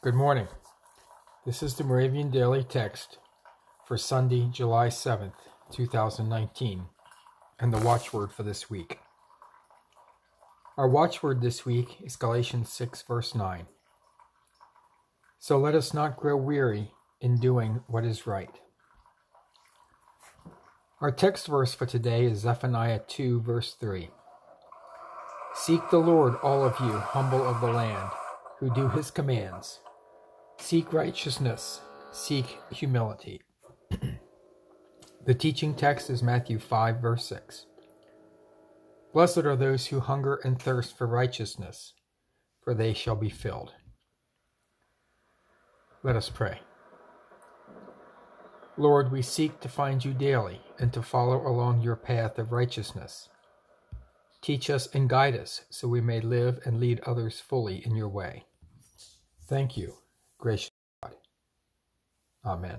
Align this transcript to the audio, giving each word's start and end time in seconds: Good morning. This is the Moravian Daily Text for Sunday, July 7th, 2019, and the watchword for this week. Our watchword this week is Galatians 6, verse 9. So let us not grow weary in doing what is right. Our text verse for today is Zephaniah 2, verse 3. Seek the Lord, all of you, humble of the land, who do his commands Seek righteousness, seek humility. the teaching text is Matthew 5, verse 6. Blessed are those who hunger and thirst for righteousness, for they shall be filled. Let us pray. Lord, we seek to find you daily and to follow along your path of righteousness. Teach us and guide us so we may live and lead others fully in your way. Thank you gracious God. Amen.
Good 0.00 0.14
morning. 0.14 0.46
This 1.44 1.60
is 1.60 1.74
the 1.74 1.82
Moravian 1.82 2.30
Daily 2.30 2.62
Text 2.62 3.18
for 3.84 3.98
Sunday, 3.98 4.48
July 4.52 4.90
7th, 4.90 5.32
2019, 5.72 6.84
and 7.58 7.72
the 7.72 7.78
watchword 7.78 8.30
for 8.30 8.44
this 8.44 8.70
week. 8.70 9.00
Our 10.76 10.86
watchword 10.86 11.40
this 11.40 11.66
week 11.66 11.96
is 12.00 12.14
Galatians 12.14 12.72
6, 12.72 13.02
verse 13.02 13.34
9. 13.34 13.66
So 15.40 15.58
let 15.58 15.74
us 15.74 15.92
not 15.92 16.16
grow 16.16 16.36
weary 16.36 16.92
in 17.20 17.40
doing 17.40 17.80
what 17.88 18.04
is 18.04 18.24
right. 18.24 18.54
Our 21.00 21.10
text 21.10 21.48
verse 21.48 21.74
for 21.74 21.86
today 21.86 22.26
is 22.26 22.38
Zephaniah 22.38 23.00
2, 23.08 23.40
verse 23.40 23.74
3. 23.74 24.10
Seek 25.56 25.90
the 25.90 25.98
Lord, 25.98 26.36
all 26.40 26.64
of 26.64 26.78
you, 26.78 26.92
humble 26.92 27.44
of 27.44 27.60
the 27.60 27.72
land, 27.72 28.10
who 28.60 28.72
do 28.72 28.90
his 28.90 29.10
commands 29.10 29.80
Seek 30.60 30.92
righteousness, 30.92 31.80
seek 32.12 32.58
humility. 32.70 33.40
the 35.24 35.34
teaching 35.34 35.72
text 35.72 36.10
is 36.10 36.22
Matthew 36.22 36.58
5, 36.58 37.00
verse 37.00 37.24
6. 37.26 37.66
Blessed 39.14 39.38
are 39.38 39.56
those 39.56 39.86
who 39.86 40.00
hunger 40.00 40.40
and 40.44 40.60
thirst 40.60 40.98
for 40.98 41.06
righteousness, 41.06 41.94
for 42.62 42.74
they 42.74 42.92
shall 42.92 43.16
be 43.16 43.30
filled. 43.30 43.72
Let 46.02 46.16
us 46.16 46.28
pray. 46.28 46.60
Lord, 48.76 49.10
we 49.10 49.22
seek 49.22 49.60
to 49.60 49.68
find 49.68 50.04
you 50.04 50.12
daily 50.12 50.60
and 50.78 50.92
to 50.92 51.02
follow 51.02 51.46
along 51.46 51.80
your 51.80 51.96
path 51.96 52.38
of 52.38 52.52
righteousness. 52.52 53.28
Teach 54.42 54.68
us 54.68 54.88
and 54.94 55.08
guide 55.08 55.36
us 55.36 55.62
so 55.70 55.88
we 55.88 56.00
may 56.00 56.20
live 56.20 56.60
and 56.64 56.78
lead 56.78 57.00
others 57.06 57.40
fully 57.40 57.84
in 57.86 57.96
your 57.96 58.08
way. 58.08 58.44
Thank 59.48 59.76
you 59.76 59.94
gracious 60.38 60.72
God. 61.02 61.14
Amen. 62.44 62.78